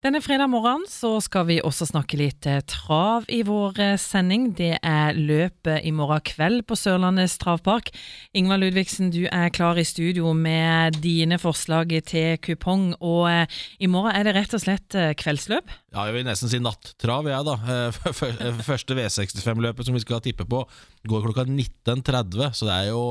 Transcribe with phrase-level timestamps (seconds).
[0.00, 4.46] Denne fredag morgenen så skal vi også snakke litt eh, trav i vår eh, sending.
[4.56, 7.90] Det er løpet i morgen kveld på Sørlandets travpark.
[8.32, 12.94] Ingvar Ludvigsen, du er klar i studio med dine forslag til kupong.
[13.04, 15.68] Og eh, i morgen er det rett og slett kveldsløp.
[15.92, 17.92] Ja, jeg vil nesten si nattrav, jeg, da.
[18.70, 20.64] Første V65-løpet som vi skal tippe på,
[21.12, 23.04] går klokka 19.30, så det er jo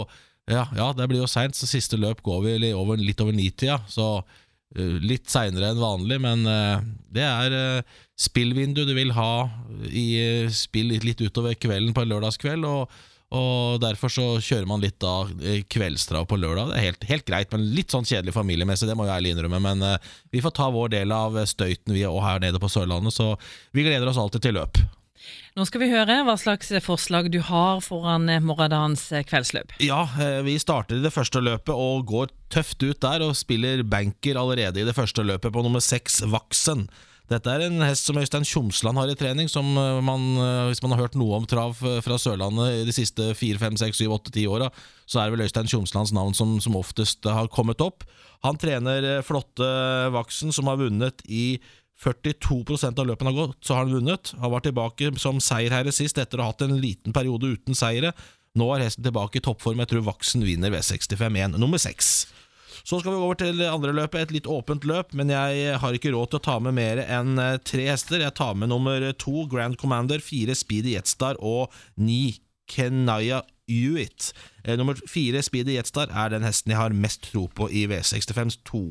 [0.50, 3.38] Ja, ja det blir jo seint, så siste løp går vi li- over, litt over
[3.38, 4.38] nitida, så eh,
[4.78, 6.82] litt seinere enn vanlig, men eh,
[7.16, 9.48] det er uh, spillvindu du vil ha
[9.88, 13.00] i eh, spill litt, utover kvelden på en lørdagskveld, og,
[13.36, 16.74] og derfor så kjører man litt eh, kveldstrav på lørdag.
[16.74, 19.62] Det er helt, helt greit, men litt sånn kjedelig familiemessig, det må jeg ærlig innrømme.
[19.64, 23.16] Men eh, vi får ta vår del av støyten vi er her nede på Sørlandet,
[23.16, 23.32] så
[23.76, 24.82] vi gleder oss alltid til løp.
[25.58, 29.76] Nå skal vi høre hva slags forslag du har foran eh, morgendagens eh, kveldsløp.
[29.84, 33.84] Ja, eh, vi starter i det første løpet og går tøft ut der og spiller
[33.84, 36.88] banker allerede i det første løpet på nummer seks, Vaksen.
[37.30, 40.82] Dette er en hest som Øystein Tjomsland har i trening, som eh, man, eh, hvis
[40.82, 44.00] man har hørt noe om trav eh, fra Sørlandet i de siste fire, fem, seks,
[44.02, 44.72] syv, åtte, ti åra,
[45.06, 48.08] så er det vel Øystein Tjomslands navn som, som oftest har kommet opp.
[48.48, 49.68] Han trener flotte
[50.16, 51.60] Vaksen, som har vunnet i
[52.00, 54.34] 42 av løpene har gått, så har han vunnet.
[54.40, 58.14] Han var tilbake som seierherre sist, etter å ha hatt en liten periode uten seire.
[58.58, 59.84] Nå er hesten tilbake i toppform.
[59.84, 62.14] Jeg tror Vaksen vinner V65-1, nummer 6.
[62.84, 66.14] Så skal vi over til andre løpet, et litt åpent løp, men jeg har ikke
[66.16, 68.24] råd til å ta med mer enn eh, tre hester.
[68.24, 74.32] Jeg tar med nummer to, Grand Commander, fire Speedy Jetstar og ni Kenaya Hewitt.
[74.64, 78.60] Eh, Nummer fire, Speedy Jetstar, er den hesten jeg har mest tro på i V65
[78.70, 78.84] 2.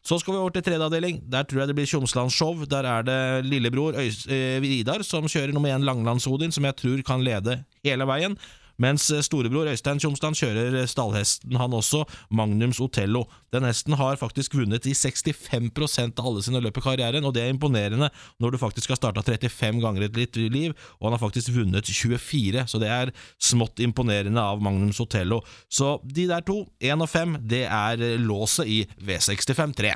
[0.00, 1.18] Så skal vi over til tredje avdeling.
[1.28, 2.62] Der tror jeg det blir Tjomsland-show.
[2.72, 7.02] Der er det lillebror Øys eh, Vidar som kjører nummer én Langlandsodin, som jeg tror
[7.04, 8.38] kan lede hele veien.
[8.80, 13.26] Mens eh, storebror Øystein Tjomsland kjører eh, stallhesten, han også, Magnums Otello.
[13.52, 17.44] Den hesten har faktisk vunnet i 65% av alle sine løp i karrieren, og det
[17.44, 21.24] er imponerende når du faktisk har starta 35 ganger i ditt liv, og han har
[21.24, 25.42] faktisk vunnet 24, så det er smått imponerende av Magnums Otello.
[25.68, 29.94] Så de der to, 1 og 5, det er eh, låset i V65 3.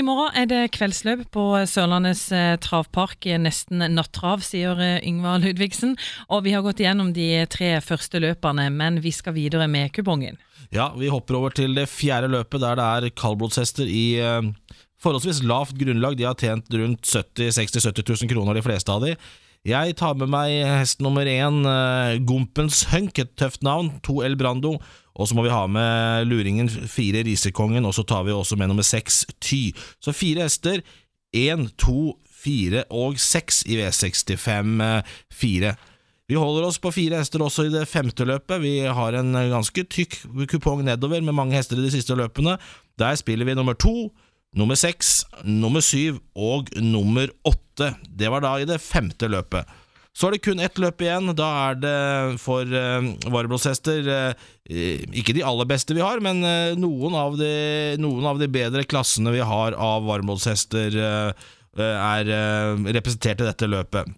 [0.00, 3.26] I morgen er det kveldsløp på Sørlandets eh, travpark.
[3.42, 5.92] Nesten nattrav, sier eh, Yngvar Ludvigsen.
[6.32, 10.40] Og vi har gått igjennom de tre første løpene, men vi skal videre med kupongen.
[10.72, 14.48] Ja, vi hopper over til det fjerde løpet, der det er kaldblodshester i eh,
[15.04, 16.16] forholdsvis lavt grunnlag.
[16.16, 19.18] De har tjent rundt 70 60 70 000 kroner, de fleste av de.
[19.68, 24.00] Jeg tar med meg hest nummer én, eh, Gompens Hunk, et tøft navn.
[24.02, 24.80] To El Brando.
[25.14, 28.68] Og så må vi ha med luringen fire Risekongen, og så tar vi også med
[28.68, 29.72] nummer seks Ty.
[30.00, 30.80] Så fire hester.
[31.36, 35.74] Én, to, fire og seks i V65-4.
[36.30, 38.62] Vi holder oss på fire hester også i det femte løpet.
[38.62, 42.56] Vi har en ganske tykk kupong nedover med mange hester i de siste løpene.
[42.98, 44.08] Der spiller vi nummer to,
[44.56, 47.94] nummer seks, nummer syv og nummer åtte.
[48.08, 49.68] Det var da i det femte løpet.
[50.10, 51.30] Så er det kun ett løp igjen.
[51.38, 56.74] Da er det for uh, vareblåshester uh, ikke de aller beste vi har, men uh,
[56.78, 57.52] noen, av de,
[58.02, 63.68] noen av de bedre klassene vi har av varmblodshester uh, er eh, representert i dette
[63.70, 64.08] løpet.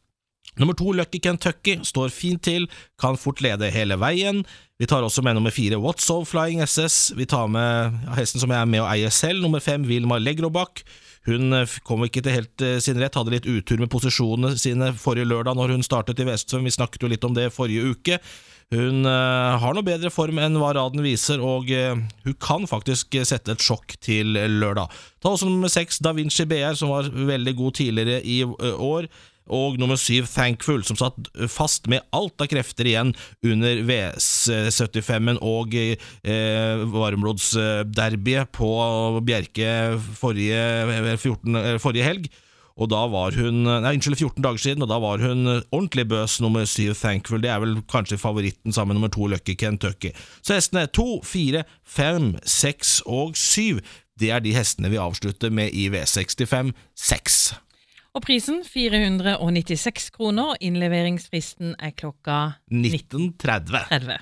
[0.60, 2.66] Nummer to, Lucky Kentucky, står fint til,
[3.00, 4.42] kan fort lede hele veien.
[4.76, 7.14] Vi tar også med nummer fire, What's Of Flying SS.
[7.16, 10.84] Vi tar med hesten som jeg er med og eier selv, nummer fem, Vilma Legrobakk.
[11.28, 14.90] Hun eh, kom ikke til helt eh, sin rett, hadde litt utur med posisjonene sine
[14.98, 16.66] forrige lørdag når hun startet i Vestsøm.
[16.66, 18.18] Vi snakket jo litt om det forrige uke.
[18.74, 23.54] Hun eh, har noe bedre form enn hva raden viser, og hun kan faktisk sette
[23.54, 24.90] et sjokk til lørdag.
[25.22, 28.42] Ta også nummer seks, Da Vinci BR, som var veldig god tidligere i
[28.72, 29.06] år.
[29.50, 33.10] Og nummer syv, Thankful, som satt fast med alt av krefter igjen
[33.46, 38.70] under V75-en og eh, varmblodsderbyet på
[39.26, 40.62] Bjerke forrige,
[41.18, 42.32] 14, eh, forrige helg.
[42.80, 46.38] Og da var hun Nei, unnskyld, 14 dager siden, og da var hun ordentlig bøs
[46.40, 47.42] nummer syv, Thankful.
[47.42, 50.14] Det er vel kanskje favoritten sammen med nummer to, Lucky Kentucky.
[50.40, 53.82] Så hestene er to, fire, fem, seks og syv,
[54.20, 57.38] det er de hestene vi avslutter med i V65 6.
[58.12, 63.86] Og prisen 496 kroner, innleveringsfristen er klokka 1930.
[63.88, 64.18] 30.